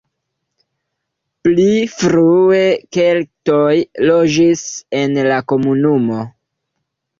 [1.47, 1.65] Pli
[1.97, 2.63] frue
[2.99, 3.75] keltoj
[4.09, 4.67] loĝis
[5.03, 6.27] en la komunumo.